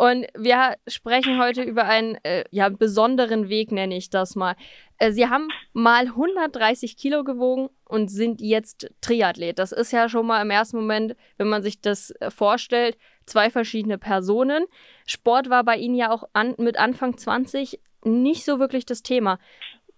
[0.00, 4.56] Und wir sprechen heute über einen äh, ja, besonderen Weg, nenne ich das mal.
[4.96, 9.58] Äh, Sie haben mal 130 Kilo gewogen und sind jetzt Triathlet.
[9.58, 13.50] Das ist ja schon mal im ersten Moment, wenn man sich das äh, vorstellt, zwei
[13.50, 14.64] verschiedene Personen.
[15.04, 19.38] Sport war bei Ihnen ja auch an, mit Anfang 20 nicht so wirklich das Thema.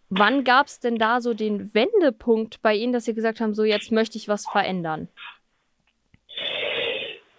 [0.09, 3.62] Wann gab es denn da so den Wendepunkt bei Ihnen, dass Sie gesagt haben, so
[3.62, 5.11] jetzt möchte ich was verändern?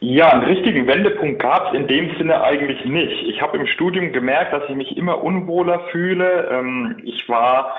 [0.06, 3.24] Ja, einen richtigen Wendepunkt gab es in dem Sinne eigentlich nicht.
[3.24, 6.50] Ich habe im Studium gemerkt, dass ich mich immer unwohler fühle.
[6.52, 7.78] Ähm, ich war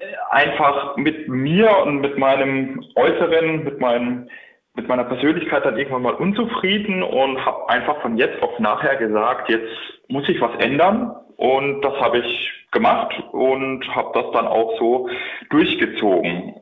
[0.00, 4.28] äh, einfach mit mir und mit meinem Äußeren, mit meinem
[4.74, 9.48] mit meiner Persönlichkeit dann irgendwann mal unzufrieden und habe einfach von jetzt auf nachher gesagt,
[9.48, 9.70] jetzt
[10.08, 15.08] muss ich was ändern und das habe ich gemacht und habe das dann auch so
[15.50, 16.56] durchgezogen.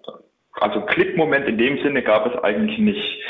[0.61, 3.23] Also Klickmoment in dem Sinne gab es eigentlich nicht.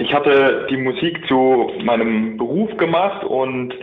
[0.00, 3.74] Ich hatte die Musik zu meinem Beruf gemacht und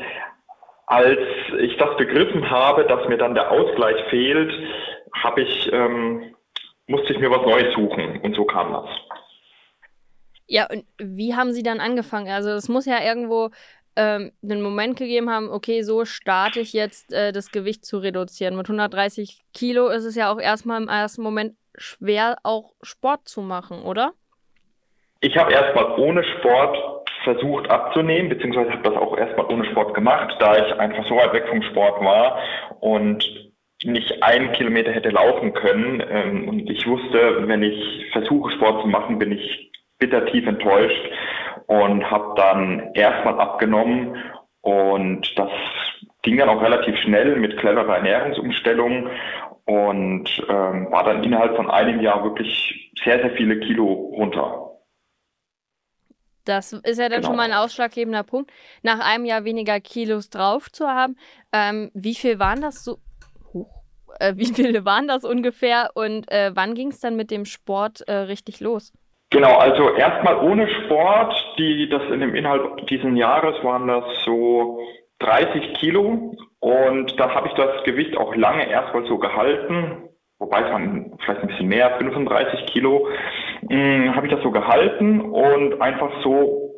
[0.88, 1.20] als
[1.60, 4.52] ich das begriffen habe, dass mir dann der Ausgleich fehlt,
[5.14, 6.34] habe ich ähm,
[6.88, 8.90] musste ich mir was Neues suchen und so kam das.
[10.48, 12.30] Ja, und wie haben Sie dann angefangen?
[12.30, 13.52] Also es muss ja irgendwo
[13.96, 18.56] ähm, einen Moment gegeben haben, okay, so starte ich jetzt äh, das Gewicht zu reduzieren.
[18.58, 23.42] Mit 130 Kilo ist es ja auch erstmal im ersten Moment schwer, auch Sport zu
[23.42, 24.14] machen, oder?
[25.22, 26.78] Ich habe erstmal ohne Sport
[27.24, 31.34] versucht abzunehmen, beziehungsweise habe das auch erstmal ohne Sport gemacht, da ich einfach so weit
[31.34, 32.40] weg vom Sport war
[32.80, 33.26] und
[33.84, 36.04] nicht einen Kilometer hätte laufen können.
[36.10, 41.12] Ähm, und ich wusste, wenn ich versuche, Sport zu machen, bin ich bitter tief enttäuscht
[41.66, 44.16] und habe dann erstmal abgenommen
[44.62, 45.50] und das
[46.22, 49.10] ging dann auch relativ schnell mit cleverer Ernährungsumstellung
[49.66, 54.67] und ähm, war dann innerhalb von einem Jahr wirklich sehr, sehr viele Kilo runter.
[56.48, 57.30] Das ist ja dann genau.
[57.30, 61.18] schon mal ein ausschlaggebender Punkt, nach einem Jahr weniger Kilos drauf zu haben.
[61.52, 62.98] Ähm, wie viel waren das so?
[64.20, 68.02] Äh, wie viele waren das ungefähr und äh, wann ging es dann mit dem Sport
[68.08, 68.94] äh, richtig los?
[69.30, 74.80] Genau, also erstmal ohne Sport, die das in dem Inhalt diesen Jahres waren das so
[75.20, 80.07] 30 Kilo und dann habe ich das Gewicht auch lange erstmal so gehalten,
[80.40, 83.08] wobei es waren vielleicht ein bisschen mehr, 35 Kilo,
[83.70, 86.74] hm, habe ich das so gehalten und einfach so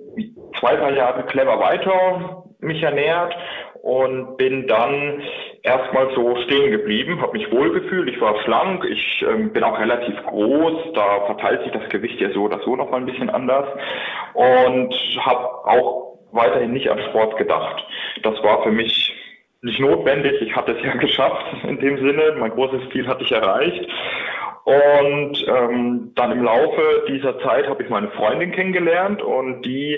[0.59, 3.35] zwei, drei Jahre clever weiter mich ernährt
[3.81, 5.21] und bin dann
[5.63, 10.15] erstmal so stehen geblieben, habe mich wohlgefühlt, ich war schlank, ich ähm, bin auch relativ
[10.25, 13.65] groß, da verteilt sich das Gewicht ja so oder so nochmal ein bisschen anders
[14.33, 17.85] und habe auch weiterhin nicht an Sport gedacht.
[18.23, 19.08] Das war für mich
[19.61, 23.31] nicht notwendig, ich hatte es ja geschafft in dem Sinne, mein großes Ziel hatte ich
[23.31, 23.87] erreicht.
[24.63, 29.97] Und ähm, dann im Laufe dieser Zeit habe ich meine Freundin kennengelernt und die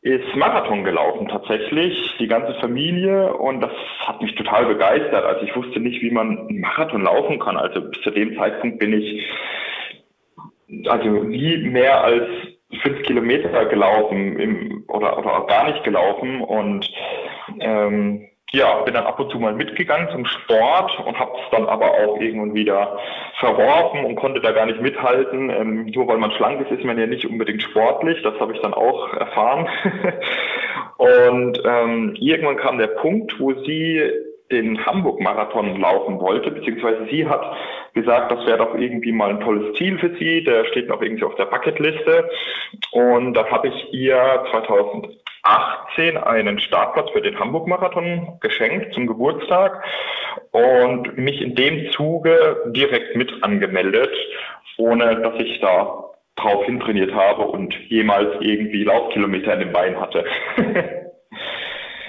[0.00, 3.72] ist Marathon gelaufen tatsächlich, die ganze Familie und das
[4.06, 5.24] hat mich total begeistert.
[5.24, 7.56] Also ich wusste nicht, wie man einen Marathon laufen kann.
[7.56, 9.26] Also bis zu dem Zeitpunkt bin ich
[10.86, 12.26] also nie mehr als
[12.82, 16.88] fünf Kilometer gelaufen im, oder, oder auch gar nicht gelaufen und
[17.60, 21.66] ähm, ja, bin dann ab und zu mal mitgegangen zum Sport und habe es dann
[21.66, 22.98] aber auch irgendwann wieder
[23.40, 25.50] verworfen und konnte da gar nicht mithalten.
[25.50, 28.22] Ähm, nur weil man schlank ist, ist man ja nicht unbedingt sportlich.
[28.22, 29.68] Das habe ich dann auch erfahren.
[30.96, 34.10] und ähm, irgendwann kam der Punkt, wo sie
[34.50, 37.54] den Hamburg-Marathon laufen wollte, beziehungsweise sie hat
[37.92, 41.24] gesagt, das wäre doch irgendwie mal ein tolles Ziel für sie, der steht noch irgendwie
[41.24, 42.30] auf der Bucketliste.
[42.92, 45.08] Und dann habe ich ihr 2000
[45.48, 49.82] 18 einen Startplatz für den Hamburg-Marathon geschenkt zum Geburtstag
[50.50, 54.10] und mich in dem Zuge direkt mit angemeldet,
[54.76, 56.04] ohne dass ich da
[56.36, 60.24] drauf hintrainiert habe und jemals irgendwie Laufkilometer in den Beinen hatte.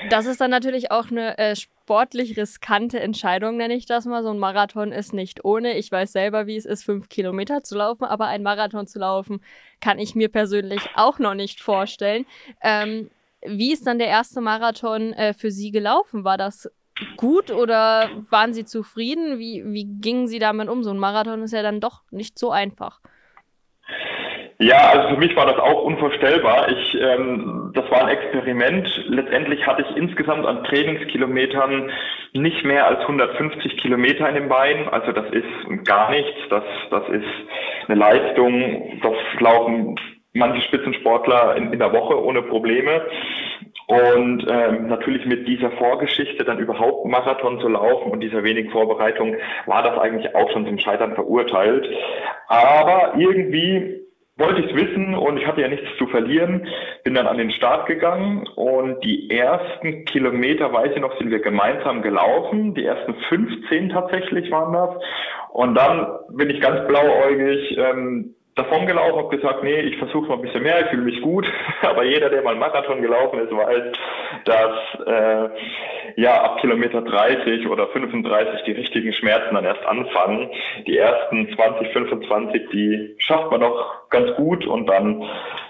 [0.09, 4.23] Das ist dann natürlich auch eine äh, sportlich riskante Entscheidung, nenne ich das mal.
[4.23, 5.77] So ein Marathon ist nicht ohne.
[5.77, 9.41] Ich weiß selber, wie es ist, fünf Kilometer zu laufen, aber ein Marathon zu laufen,
[9.81, 12.25] kann ich mir persönlich auch noch nicht vorstellen.
[12.63, 13.09] Ähm,
[13.45, 16.23] wie ist dann der erste Marathon äh, für Sie gelaufen?
[16.23, 16.69] War das
[17.15, 19.39] gut oder waren Sie zufrieden?
[19.39, 20.83] Wie, wie gingen Sie damit um?
[20.83, 22.99] So ein Marathon ist ja dann doch nicht so einfach.
[24.61, 26.67] Ja, also für mich war das auch unvorstellbar.
[26.69, 28.89] Ich, ähm, das war ein Experiment.
[29.07, 31.89] Letztendlich hatte ich insgesamt an Trainingskilometern
[32.33, 34.89] nicht mehr als 150 Kilometer in den Beinen.
[34.89, 36.37] Also das ist gar nichts.
[36.49, 37.23] Das, das ist
[37.87, 38.99] eine Leistung.
[39.01, 39.95] Das laufen
[40.33, 43.01] manche Spitzensportler in, in der Woche ohne Probleme.
[43.87, 49.35] Und ähm, natürlich mit dieser Vorgeschichte dann überhaupt Marathon zu laufen und dieser wenigen Vorbereitung
[49.65, 51.89] war das eigentlich auch schon zum Scheitern verurteilt.
[52.47, 53.99] Aber irgendwie
[54.39, 56.67] wollte ich es wissen und ich hatte ja nichts zu verlieren,
[57.03, 61.39] bin dann an den Start gegangen und die ersten Kilometer, weiß ich noch, sind wir
[61.39, 62.73] gemeinsam gelaufen.
[62.73, 64.95] Die ersten 15 tatsächlich waren das.
[65.51, 70.35] Und dann bin ich ganz blauäugig ähm, davon gelaufen, habe gesagt, nee, ich versuche mal
[70.35, 71.45] ein bisschen mehr, ich fühle mich gut.
[71.81, 73.83] Aber jeder, der mal Marathon gelaufen ist, weiß,
[74.45, 75.49] dass äh,
[76.15, 80.49] ja ab Kilometer 30 oder 35 die richtigen Schmerzen dann erst anfangen.
[80.87, 85.23] Die ersten 20, 25, die schafft man noch ganz gut und dann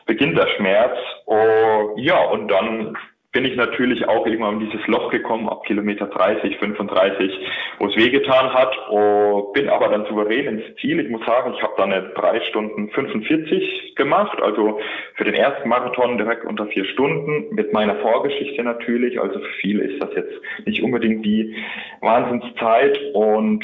[0.05, 0.97] beginnt der Schmerz.
[1.25, 2.97] Oh, ja, und dann
[3.31, 7.31] bin ich natürlich auch irgendwann in dieses Loch gekommen, ab Kilometer 30, 35,
[7.77, 10.99] wo es wehgetan hat, oh, bin aber dann souverän ins Ziel.
[10.99, 14.79] Ich muss sagen, ich habe dann eine 3 Stunden 45 gemacht, also
[15.15, 19.83] für den ersten Marathon direkt unter vier Stunden, mit meiner Vorgeschichte natürlich, also für viele
[19.83, 20.33] ist das jetzt
[20.65, 21.55] nicht unbedingt die
[22.01, 23.63] Wahnsinnszeit und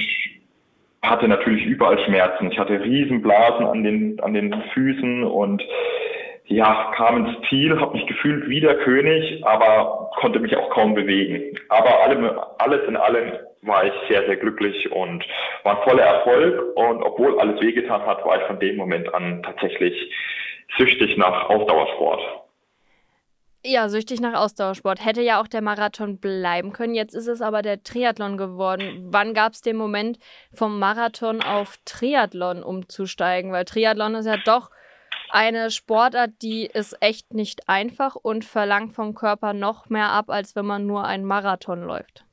[1.02, 2.52] hatte natürlich überall Schmerzen.
[2.52, 5.64] Ich hatte Riesenblasen an den, an den Füßen und
[6.48, 10.94] ja, kam ins Ziel, habe mich gefühlt wie der König, aber konnte mich auch kaum
[10.94, 11.58] bewegen.
[11.70, 13.34] Aber alle, alles in allem
[13.64, 15.26] war ich sehr, sehr glücklich und
[15.64, 16.78] war ein voller Erfolg.
[16.78, 19.94] Und obwohl alles wehgetan hat, war ich von dem Moment an tatsächlich
[20.78, 22.22] süchtig nach Ausdauersport.
[23.68, 25.04] Ja, süchtig nach Ausdauersport.
[25.04, 26.94] Hätte ja auch der Marathon bleiben können.
[26.94, 29.08] Jetzt ist es aber der Triathlon geworden.
[29.10, 30.20] Wann gab es den Moment,
[30.54, 33.52] vom Marathon auf Triathlon umzusteigen?
[33.52, 34.70] Weil Triathlon ist ja doch
[35.36, 40.56] eine Sportart, die ist echt nicht einfach und verlangt vom Körper noch mehr ab, als
[40.56, 42.24] wenn man nur einen Marathon läuft.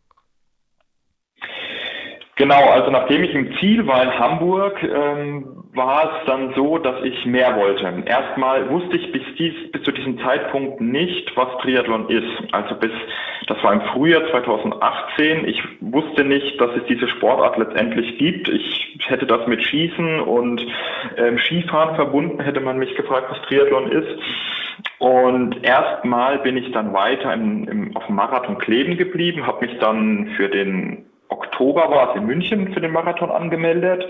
[2.36, 7.02] Genau, also nachdem ich im Ziel war in Hamburg, ähm, war es dann so, dass
[7.04, 8.04] ich mehr wollte.
[8.06, 12.54] Erstmal wusste ich bis, dies, bis zu diesem Zeitpunkt nicht, was Triathlon ist.
[12.54, 12.92] Also bis,
[13.46, 15.48] das war im Frühjahr 2018.
[15.48, 18.48] Ich wusste nicht, dass es diese Sportart letztendlich gibt.
[18.48, 20.66] Ich hätte das mit Schießen und
[21.16, 24.18] ähm, Skifahren verbunden, hätte man mich gefragt, was Triathlon ist.
[24.98, 29.78] Und erstmal bin ich dann weiter im, im, auf dem Marathon kleben geblieben, habe mich
[29.78, 34.06] dann für den Oktober war es in München für den Marathon angemeldet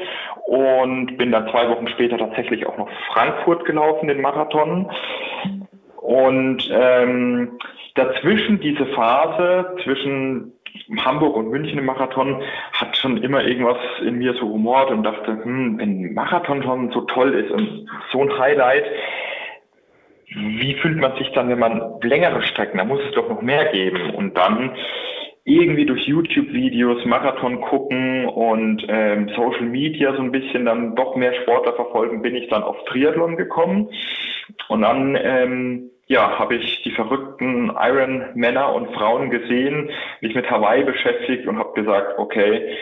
[0.46, 4.90] und bin dann zwei Wochen später tatsächlich auch noch Frankfurt gelaufen, den Marathon.
[5.96, 7.58] Und ähm,
[7.94, 10.52] dazwischen diese Phase zwischen
[11.04, 12.42] Hamburg und München im Marathon
[12.72, 17.02] hat schon immer irgendwas in mir so humort und dachte, hm, wenn Marathon schon so
[17.02, 18.84] toll ist und so ein Highlight,
[20.34, 23.66] wie fühlt man sich dann, wenn man längere Strecken, da muss es doch noch mehr
[23.72, 24.14] geben.
[24.14, 24.74] Und dann
[25.44, 31.34] irgendwie durch YouTube-Videos Marathon gucken und ähm, Social Media so ein bisschen dann doch mehr
[31.42, 33.88] Sportler verfolgen, bin ich dann auf Triathlon gekommen.
[34.68, 39.90] Und dann ähm, ja, habe ich die verrückten Iron-Männer und Frauen gesehen,
[40.20, 42.76] mich mit Hawaii beschäftigt und habe gesagt, okay,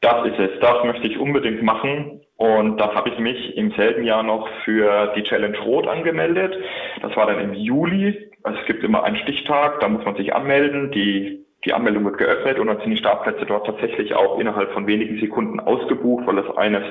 [0.00, 2.20] das ist es, das möchte ich unbedingt machen.
[2.36, 6.56] Und dann habe ich mich im selben Jahr noch für die Challenge Rot angemeldet.
[7.00, 8.30] Das war dann im Juli.
[8.42, 10.90] Also es gibt immer einen Stichtag, da muss man sich anmelden.
[10.90, 14.86] Die die Anmeldung wird geöffnet und dann sind die Startplätze dort tatsächlich auch innerhalb von
[14.86, 16.82] wenigen Sekunden ausgebucht, weil das eines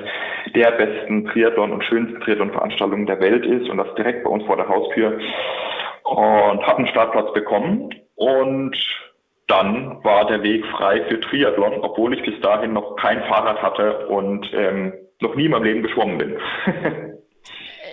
[0.54, 4.56] der besten Triathlon- und schönsten Triathlon-Veranstaltungen der Welt ist und das direkt bei uns vor
[4.56, 5.18] der Haustür.
[6.04, 8.76] Und habe einen Startplatz bekommen und
[9.46, 14.06] dann war der Weg frei für Triathlon, obwohl ich bis dahin noch kein Fahrrad hatte
[14.08, 16.38] und ähm, noch nie in meinem Leben geschwommen bin.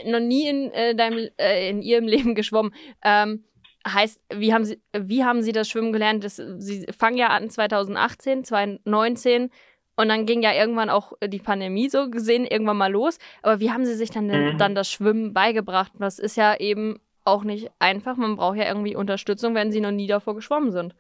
[0.06, 2.74] noch nie in, äh, deinem, äh, in Ihrem Leben geschwommen.
[3.04, 3.44] Ähm,
[3.88, 6.24] Heißt, wie haben Sie, wie haben Sie das Schwimmen gelernt?
[6.24, 9.50] Das, Sie fangen ja an 2018, 2019
[9.95, 13.19] und dann ging ja irgendwann auch die Pandemie so gesehen irgendwann mal los.
[13.42, 14.57] Aber wie haben Sie sich dann, mhm.
[14.57, 15.92] dann das Schwimmen beigebracht?
[16.00, 18.16] Das ist ja eben auch nicht einfach.
[18.18, 20.95] Man braucht ja irgendwie Unterstützung, wenn Sie noch nie davor geschwommen sind.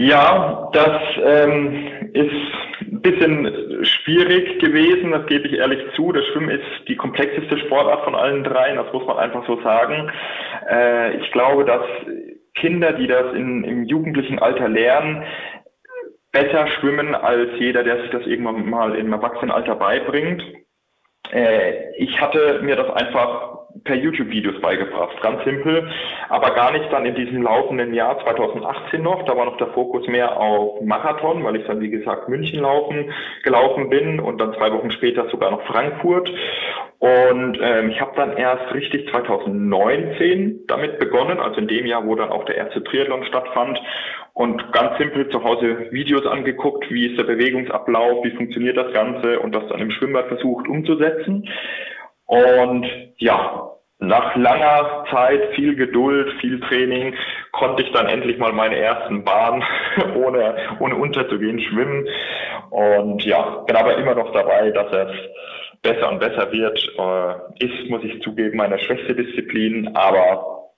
[0.00, 2.32] Ja, das ähm, ist
[2.90, 6.10] ein bisschen schwierig gewesen, das gebe ich ehrlich zu.
[6.10, 10.10] Das Schwimmen ist die komplexeste Sportart von allen dreien, das muss man einfach so sagen.
[10.70, 11.82] Äh, ich glaube, dass
[12.54, 15.22] Kinder, die das in, im jugendlichen Alter lernen,
[16.32, 20.42] besser schwimmen als jeder, der sich das irgendwann mal im Erwachsenenalter beibringt.
[21.30, 25.90] Äh, ich hatte mir das einfach per YouTube-Videos beigebracht, ganz simpel,
[26.28, 29.24] aber gar nicht dann in diesem laufenden Jahr 2018 noch.
[29.24, 33.12] Da war noch der Fokus mehr auf Marathon, weil ich dann wie gesagt München laufen
[33.42, 36.30] gelaufen bin und dann zwei Wochen später sogar noch Frankfurt.
[36.98, 42.14] Und ähm, ich habe dann erst richtig 2019 damit begonnen, also in dem Jahr, wo
[42.14, 43.80] dann auch der erste Triathlon stattfand
[44.34, 49.40] und ganz simpel zu Hause Videos angeguckt, wie ist der Bewegungsablauf, wie funktioniert das Ganze
[49.40, 51.48] und das dann im Schwimmbad versucht umzusetzen.
[52.30, 57.12] Und ja, nach langer Zeit, viel Geduld, viel Training,
[57.50, 59.64] konnte ich dann endlich mal meine ersten Bahn
[60.14, 62.06] ohne, ohne unterzugehen schwimmen.
[62.70, 65.10] Und ja, bin aber immer noch dabei, dass es
[65.82, 70.70] besser und besser wird, äh, ist, muss ich zugeben, meine schwächste Disziplin, aber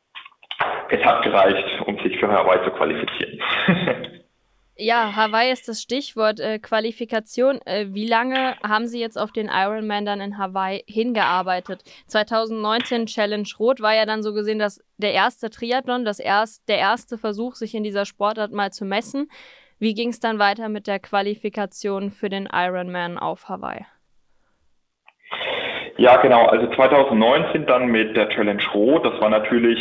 [0.88, 3.40] es hat gereicht, um sich für Hawaii zu qualifizieren.
[4.76, 7.60] Ja, Hawaii ist das Stichwort äh, Qualifikation.
[7.66, 11.82] Äh, wie lange haben Sie jetzt auf den Ironman dann in Hawaii hingearbeitet?
[12.06, 16.78] 2019 Challenge Rot war ja dann so gesehen dass der erste Triathlon, das erst, der
[16.78, 19.30] erste Versuch, sich in dieser Sportart mal zu messen.
[19.78, 23.84] Wie ging es dann weiter mit der Qualifikation für den Ironman auf Hawaii?
[25.98, 26.46] Ja, genau.
[26.46, 29.04] Also 2019 dann mit der Challenge Rot.
[29.04, 29.78] Das war natürlich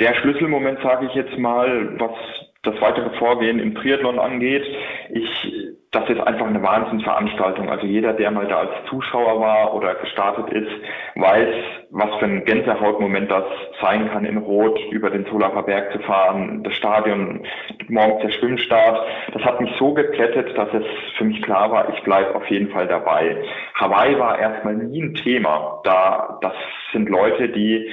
[0.00, 2.16] der Schlüsselmoment, sage ich jetzt mal, was
[2.64, 4.64] das weitere Vorgehen im Triathlon angeht.
[5.10, 5.52] Ich,
[5.90, 7.70] das ist einfach eine Wahnsinnsveranstaltung.
[7.70, 10.70] Also jeder, der mal da als Zuschauer war oder gestartet ist,
[11.14, 11.54] weiß,
[11.90, 13.44] was für ein Gänsehautmoment das
[13.80, 17.46] sein kann, in Rot über den Solacher Berg zu fahren, das Stadion,
[17.88, 19.06] morgens der Schwimmstart.
[19.32, 20.84] Das hat mich so geplättet, dass es
[21.16, 23.36] für mich klar war, ich bleibe auf jeden Fall dabei.
[23.74, 25.80] Hawaii war erstmal nie ein Thema.
[25.84, 26.54] Da, das
[26.92, 27.90] sind Leute, die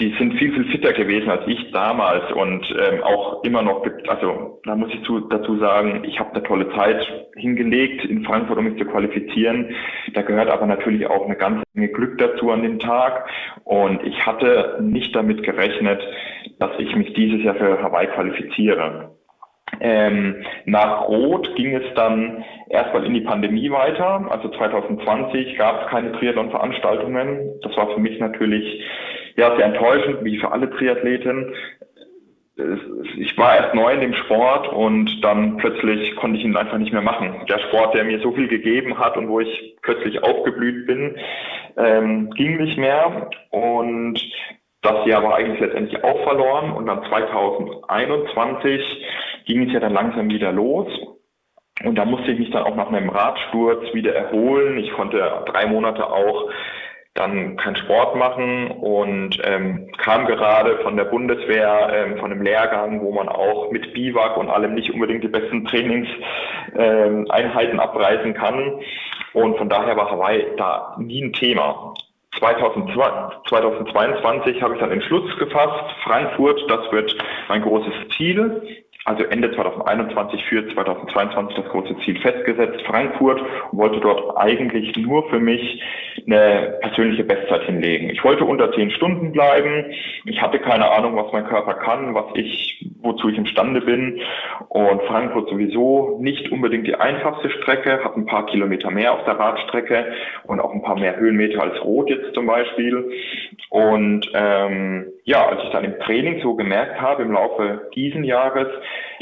[0.00, 4.60] die sind viel, viel fitter gewesen als ich damals und ähm, auch immer noch, also
[4.64, 8.64] da muss ich zu, dazu sagen, ich habe eine tolle Zeit hingelegt in Frankfurt, um
[8.64, 9.72] mich zu qualifizieren.
[10.12, 13.28] Da gehört aber natürlich auch eine ganze Menge Glück dazu an dem Tag
[13.62, 16.02] und ich hatte nicht damit gerechnet,
[16.58, 19.14] dass ich mich dieses Jahr für Hawaii qualifiziere.
[19.80, 24.26] Ähm, nach Rot ging es dann erstmal in die Pandemie weiter.
[24.30, 27.60] Also 2020 gab es keine Triathlon-Veranstaltungen.
[27.62, 28.82] Das war für mich natürlich
[29.36, 31.54] ja, sehr enttäuschend, wie für alle Triathleten.
[33.16, 36.92] Ich war erst neu in dem Sport und dann plötzlich konnte ich ihn einfach nicht
[36.92, 37.44] mehr machen.
[37.48, 41.16] Der Sport, der mir so viel gegeben hat und wo ich plötzlich aufgeblüht bin,
[41.76, 43.28] ähm, ging nicht mehr.
[43.50, 44.20] Und
[44.82, 46.70] das Jahr war eigentlich letztendlich auch verloren.
[46.70, 48.80] Und dann 2021
[49.46, 50.86] ging es ja dann langsam wieder los.
[51.82, 54.78] Und da musste ich mich dann auch nach einem Radsturz wieder erholen.
[54.78, 56.50] Ich konnte drei Monate auch
[57.14, 63.00] dann keinen Sport machen und ähm, kam gerade von der Bundeswehr, ähm, von einem Lehrgang,
[63.00, 68.80] wo man auch mit Biwak und allem nicht unbedingt die besten Trainingseinheiten ähm, abreißen kann.
[69.32, 71.94] Und von daher war Hawaii da nie ein Thema.
[72.40, 75.84] 2022 habe ich dann den Schluss gefasst.
[76.02, 77.16] Frankfurt, das wird
[77.48, 84.00] mein großes Ziel also Ende 2021 für 2022 das große Ziel festgesetzt, Frankfurt, und wollte
[84.00, 85.82] dort eigentlich nur für mich
[86.26, 88.08] eine persönliche Bestzeit hinlegen.
[88.10, 89.92] Ich wollte unter zehn Stunden bleiben.
[90.24, 94.20] Ich hatte keine Ahnung, was mein Körper kann, was ich, wozu ich imstande bin.
[94.68, 99.38] Und Frankfurt sowieso nicht unbedingt die einfachste Strecke, hat ein paar Kilometer mehr auf der
[99.38, 100.06] Radstrecke
[100.44, 103.12] und auch ein paar mehr Höhenmeter als Rot jetzt zum Beispiel.
[103.70, 108.68] Und ähm, ja, als ich dann im Training so gemerkt habe im Laufe diesen Jahres,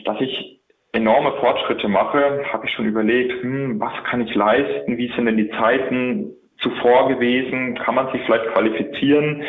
[0.05, 0.61] dass ich
[0.93, 5.37] enorme Fortschritte mache, habe ich schon überlegt, hm, was kann ich leisten, wie sind denn
[5.37, 9.43] die Zeiten zuvor gewesen, kann man sich vielleicht qualifizieren?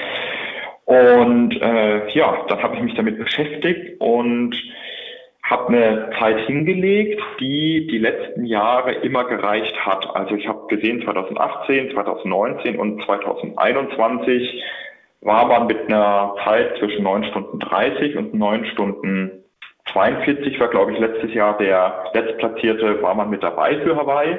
[0.86, 4.56] Und äh, ja, dann habe ich mich damit beschäftigt und
[5.44, 10.16] habe eine Zeit hingelegt, die die letzten Jahre immer gereicht hat.
[10.16, 14.64] Also ich habe gesehen 2018, 2019 und 2021
[15.22, 19.44] war man mit einer Zeit zwischen 9 Stunden 30 und 9 Stunden
[19.92, 24.38] 42 war, glaube ich, letztes Jahr der letztplatzierte, war man mit dabei für Hawaii.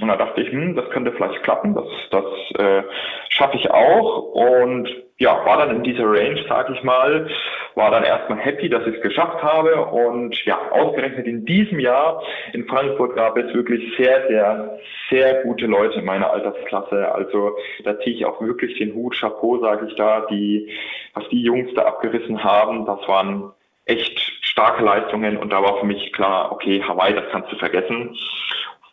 [0.00, 2.24] Und da dachte ich, hm, das könnte vielleicht klappen, das, das
[2.58, 2.82] äh,
[3.28, 4.32] schaffe ich auch.
[4.32, 4.88] Und
[5.18, 7.28] ja, war dann in dieser Range, sage ich mal,
[7.74, 9.76] war dann erstmal happy, dass ich es geschafft habe.
[9.84, 14.78] Und ja, ausgerechnet in diesem Jahr in Frankfurt gab es wirklich sehr, sehr,
[15.10, 17.12] sehr gute Leute in meiner Altersklasse.
[17.12, 20.70] Also da ziehe ich auch wirklich den Hut, Chapeau, sage ich da, die,
[21.14, 23.52] was die Jungs da abgerissen haben, das waren
[23.84, 28.16] echt starke Leistungen und da war für mich klar, okay, Hawaii, das kannst du vergessen.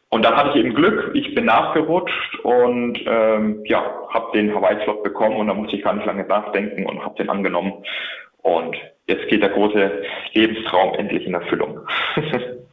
[0.09, 5.03] Und dann hatte ich eben Glück, ich bin nachgerutscht und ähm, ja, habe den Hawaii-Slot
[5.03, 7.83] bekommen und da musste ich gar nicht lange nachdenken und habe den angenommen.
[8.41, 11.81] Und jetzt geht der große Lebenstraum endlich in Erfüllung.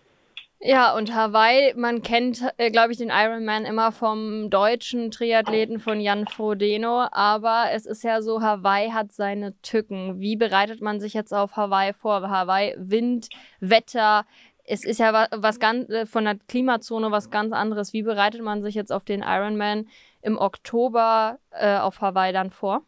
[0.66, 6.00] Ja, und Hawaii, man kennt, äh, glaube ich, den Ironman immer vom deutschen Triathleten von
[6.00, 10.20] Jan Frodeno, aber es ist ja so, Hawaii hat seine Tücken.
[10.20, 12.30] Wie bereitet man sich jetzt auf Hawaii vor?
[12.30, 13.28] Hawaii, Wind,
[13.60, 14.24] Wetter,
[14.66, 17.92] es ist ja was, was ganz äh, von der Klimazone was ganz anderes.
[17.92, 19.88] Wie bereitet man sich jetzt auf den Ironman
[20.22, 22.82] im Oktober äh, auf Hawaii dann vor?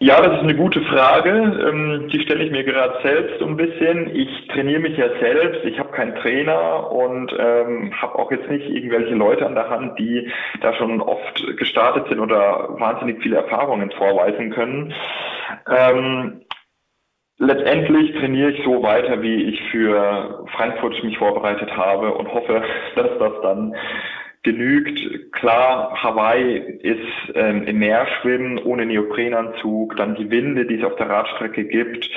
[0.00, 1.30] Ja, das ist eine gute Frage.
[1.30, 4.14] Ähm, die stelle ich mir gerade selbst ein bisschen.
[4.14, 5.64] Ich trainiere mich ja selbst.
[5.64, 9.98] Ich habe keinen Trainer und ähm, habe auch jetzt nicht irgendwelche Leute an der Hand,
[9.98, 14.92] die da schon oft gestartet sind oder wahnsinnig viele Erfahrungen vorweisen können.
[15.70, 16.42] Ähm,
[17.38, 22.62] letztendlich trainiere ich so weiter, wie ich für Frankfurt mich vorbereitet habe und hoffe,
[22.96, 23.74] dass das dann
[24.42, 25.32] genügt.
[25.32, 30.96] Klar, Hawaii ist ähm, im Meer schwimmen ohne Neoprenanzug, dann die Winde, die es auf
[30.96, 32.08] der Radstrecke gibt,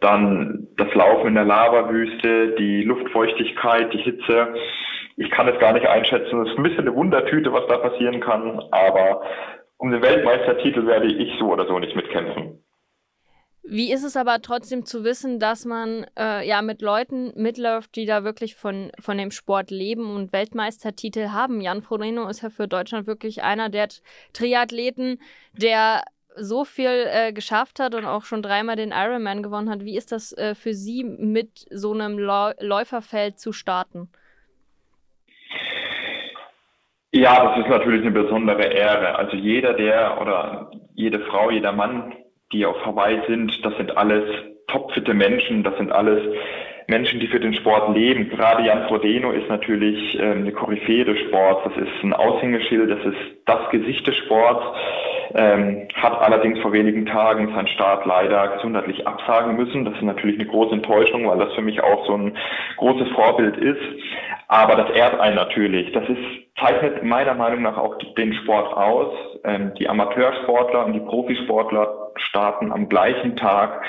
[0.00, 4.54] dann das Laufen in der Lavawüste, die Luftfeuchtigkeit, die Hitze.
[5.16, 6.42] Ich kann es gar nicht einschätzen.
[6.42, 9.22] Es ist ein bisschen eine Wundertüte, was da passieren kann, aber
[9.76, 12.58] um den Weltmeistertitel werde ich so oder so nicht mitkämpfen.
[13.62, 18.06] Wie ist es aber trotzdem zu wissen, dass man äh, ja mit Leuten mitläuft, die
[18.06, 21.60] da wirklich von, von dem Sport leben und Weltmeistertitel haben?
[21.60, 23.88] Jan Frodeno ist ja für Deutschland wirklich einer der
[24.32, 25.20] Triathleten,
[25.52, 26.02] der
[26.36, 29.84] so viel äh, geschafft hat und auch schon dreimal den Ironman gewonnen hat.
[29.84, 34.08] Wie ist das äh, für Sie, mit so einem Läuferfeld zu starten?
[37.12, 39.16] Ja, das ist natürlich eine besondere Ehre.
[39.16, 42.14] Also jeder, der oder jede Frau, jeder Mann,
[42.52, 44.24] die auf Hawaii sind, das sind alles
[44.66, 46.20] topfitte Menschen, das sind alles
[46.86, 48.28] Menschen, die für den Sport leben.
[48.28, 51.62] Gerade Jan Frodeno ist natürlich ähm, eine Koryphäe des Sports.
[51.64, 54.64] Das ist ein Aushängeschild, das ist das Gesicht des Sports.
[55.34, 59.84] Ähm, hat allerdings vor wenigen Tagen seinen Start leider gesundheitlich absagen müssen.
[59.84, 62.36] Das ist natürlich eine große Enttäuschung, weil das für mich auch so ein
[62.76, 63.80] großes Vorbild ist.
[64.48, 65.92] Aber das ehrt einen natürlich.
[65.92, 66.18] Das ist,
[66.58, 69.14] zeichnet meiner Meinung nach auch den Sport aus.
[69.44, 73.82] Ähm, die Amateursportler und die Profisportler starten am gleichen Tag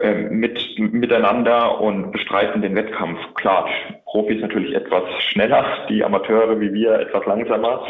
[0.00, 3.18] ähm, mit, miteinander und bestreiten den Wettkampf.
[3.34, 3.68] Klar,
[4.04, 7.84] Profis natürlich etwas schneller, die Amateure wie wir etwas langsamer.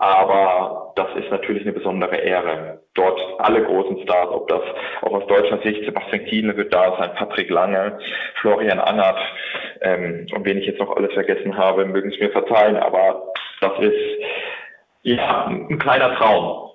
[0.00, 2.80] Aber das ist natürlich eine besondere Ehre.
[2.94, 4.62] Dort alle großen Stars, ob das
[5.02, 7.98] auch aus deutscher Sicht Sebastian Kienle wird da sein, Patrick Lange,
[8.40, 9.18] Florian Angert
[9.80, 13.72] ähm, und wen ich jetzt noch alles vergessen habe, mögen es mir verzeihen, aber das
[13.80, 14.22] ist
[15.02, 16.70] ja ein kleiner Traum.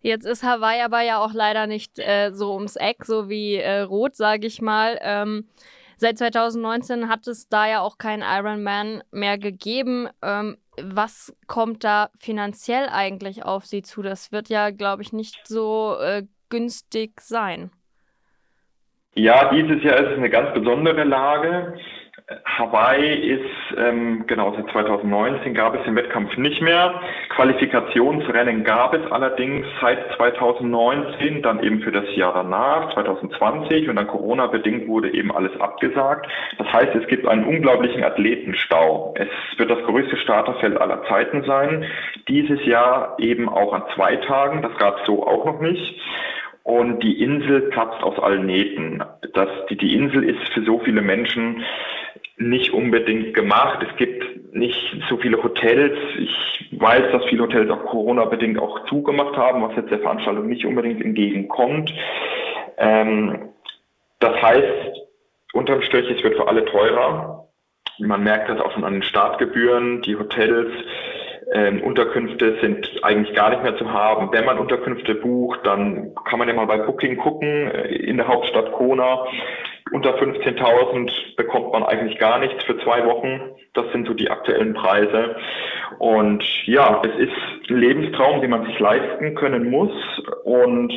[0.00, 3.80] Jetzt ist Hawaii aber ja auch leider nicht äh, so ums Eck, so wie äh,
[3.80, 4.98] Rot, sage ich mal.
[5.02, 5.48] Ähm,
[5.96, 10.08] seit 2019 hat es da ja auch keinen Ironman mehr gegeben.
[10.22, 14.02] Ähm, was kommt da finanziell eigentlich auf Sie zu?
[14.02, 17.70] Das wird ja, glaube ich, nicht so äh, günstig sein.
[19.14, 21.78] Ja, dieses Jahr ist es eine ganz besondere Lage.
[22.44, 27.00] Hawaii ist, ähm, genau, seit 2019 gab es den Wettkampf nicht mehr.
[27.28, 34.08] Qualifikationsrennen gab es allerdings seit 2019, dann eben für das Jahr danach, 2020 und dann
[34.08, 36.26] Corona-bedingt wurde eben alles abgesagt.
[36.58, 39.14] Das heißt, es gibt einen unglaublichen Athletenstau.
[39.16, 41.84] Es wird das größte Starterfeld aller Zeiten sein.
[42.26, 44.62] Dieses Jahr eben auch an zwei Tagen.
[44.62, 46.00] Das gab es so auch noch nicht
[46.64, 49.00] und die Insel platzt aus allen Nähten.
[49.34, 51.62] Das, die, die Insel ist für so viele Menschen
[52.38, 53.86] nicht unbedingt gemacht.
[53.88, 55.98] Es gibt nicht so viele Hotels.
[56.18, 60.64] Ich weiß, dass viele Hotels auch Corona-bedingt auch zugemacht haben, was jetzt der Veranstaltung nicht
[60.66, 61.92] unbedingt entgegenkommt.
[62.78, 63.50] Ähm,
[64.18, 65.00] das heißt,
[65.52, 67.48] unterm Strich, es wird für alle teurer.
[67.98, 70.02] Man merkt das auch schon an den Startgebühren.
[70.02, 70.70] Die Hotels,
[71.52, 74.30] ähm, Unterkünfte sind eigentlich gar nicht mehr zu haben.
[74.32, 77.70] Wenn man Unterkünfte bucht, dann kann man ja mal bei Booking gucken.
[77.70, 79.26] Äh, in der Hauptstadt Kona
[79.92, 83.40] unter 15.000 bekommt man eigentlich gar nichts für zwei Wochen.
[83.74, 85.36] Das sind so die aktuellen Preise.
[85.98, 89.92] Und ja, es ist ein Lebenstraum, den man sich leisten können muss.
[90.44, 90.92] Und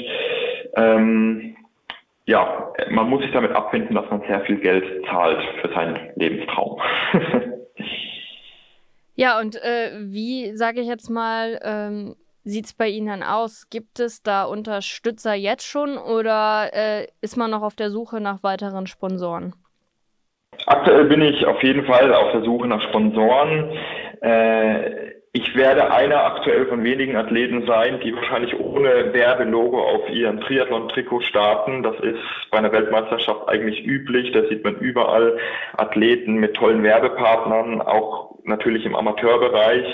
[0.76, 1.56] ähm,
[2.26, 6.82] ja, man muss sich damit abfinden, dass man sehr viel Geld zahlt für seinen Lebenstraum.
[9.16, 13.70] ja, und äh, wie, sage ich jetzt mal, ähm, sieht es bei Ihnen aus?
[13.70, 18.44] Gibt es da Unterstützer jetzt schon oder äh, ist man noch auf der Suche nach
[18.44, 19.54] weiteren Sponsoren?
[20.66, 23.72] Aktuell bin ich auf jeden Fall auf der Suche nach Sponsoren.
[24.22, 30.42] Äh, ich werde einer aktuell von wenigen Athleten sein, die wahrscheinlich ohne Werbelogo auf ihren
[30.42, 31.84] Triathlon-Trikot starten.
[31.84, 32.18] Das ist
[32.50, 34.32] bei einer Weltmeisterschaft eigentlich üblich.
[34.32, 35.38] Da sieht man überall
[35.78, 39.86] Athleten mit tollen Werbepartnern, auch natürlich im Amateurbereich.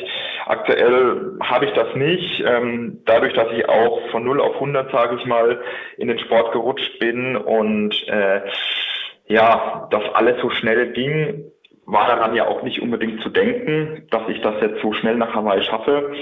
[0.45, 2.41] Aktuell habe ich das nicht.
[2.47, 5.59] Ähm, dadurch, dass ich auch von 0 auf 100, sage ich mal,
[5.97, 8.41] in den Sport gerutscht bin und äh,
[9.27, 11.51] ja, das alles so schnell ging,
[11.85, 15.33] war daran ja auch nicht unbedingt zu denken, dass ich das jetzt so schnell nach
[15.33, 16.13] Hawaii schaffe.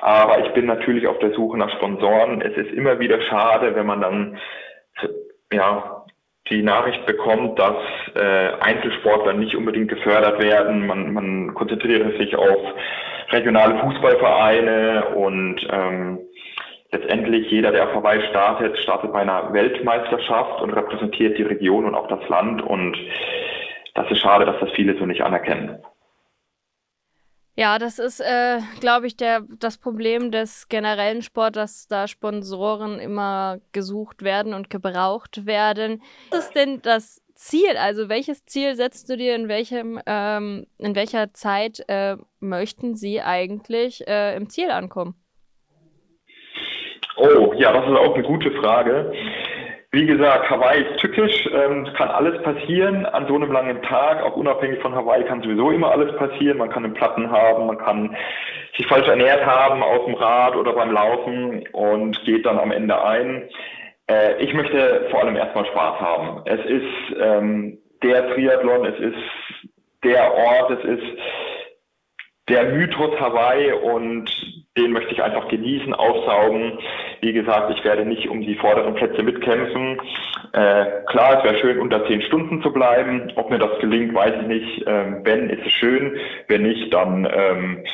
[0.00, 2.42] Aber ich bin natürlich auf der Suche nach Sponsoren.
[2.42, 4.38] Es ist immer wieder schade, wenn man dann
[5.52, 6.04] ja,
[6.50, 7.76] die Nachricht bekommt, dass
[8.14, 10.86] äh, Einzelsportler nicht unbedingt gefördert werden.
[10.86, 12.58] Man, man konzentriert sich auf
[13.30, 16.18] regionale Fußballvereine und ähm,
[16.90, 21.94] letztendlich jeder, der auf Hawaii startet, startet bei einer Weltmeisterschaft und repräsentiert die Region und
[21.94, 22.96] auch das Land und
[23.94, 25.82] das ist schade, dass das viele so nicht anerkennen.
[27.54, 32.98] Ja, das ist, äh, glaube ich, der, das Problem des generellen Sports, dass da Sponsoren
[32.98, 36.02] immer gesucht werden und gebraucht werden.
[36.30, 37.76] Was ist denn das Ziel?
[37.76, 43.20] Also welches Ziel setzt du dir in welchem, ähm, in welcher Zeit äh, möchten Sie
[43.20, 45.14] eigentlich äh, im Ziel ankommen?
[47.16, 49.12] Oh, ja, das ist auch eine gute Frage.
[49.94, 54.22] Wie gesagt, Hawaii ist tückisch, ähm, kann alles passieren an so einem langen Tag.
[54.22, 56.56] Auch unabhängig von Hawaii kann sowieso immer alles passieren.
[56.56, 58.16] Man kann einen Platten haben, man kann
[58.74, 63.04] sich falsch ernährt haben auf dem Rad oder beim Laufen und geht dann am Ende
[63.04, 63.50] ein.
[64.08, 66.40] Äh, ich möchte vor allem erstmal Spaß haben.
[66.46, 69.68] Es ist ähm, der Triathlon, es ist
[70.04, 71.18] der Ort, es ist
[72.48, 74.30] der Mythos Hawaii und
[74.78, 76.78] den möchte ich einfach genießen, aufsaugen.
[77.22, 79.96] Wie gesagt, ich werde nicht um die vorderen Plätze mitkämpfen.
[80.52, 83.32] Äh, klar, es wäre schön, unter zehn Stunden zu bleiben.
[83.36, 84.84] Ob mir das gelingt, weiß ich nicht.
[84.88, 86.16] Ähm, wenn, ist es schön.
[86.48, 87.84] Wenn nicht, dann ähm,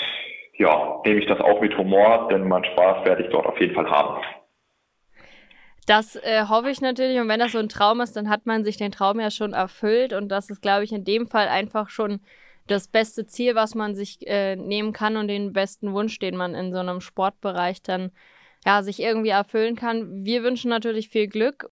[0.56, 3.74] ja, nehme ich das auch mit Humor, denn meinen Spaß werde ich dort auf jeden
[3.74, 4.22] Fall haben.
[5.84, 7.20] Das äh, hoffe ich natürlich.
[7.20, 9.52] Und wenn das so ein Traum ist, dann hat man sich den Traum ja schon
[9.52, 10.14] erfüllt.
[10.14, 12.20] Und das ist, glaube ich, in dem Fall einfach schon
[12.66, 16.54] das beste Ziel, was man sich äh, nehmen kann und den besten Wunsch, den man
[16.54, 18.10] in so einem Sportbereich dann
[18.68, 20.26] ja, sich irgendwie erfüllen kann.
[20.26, 21.64] Wir wünschen natürlich viel Glück